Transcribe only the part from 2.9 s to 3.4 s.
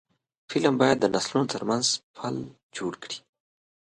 کړي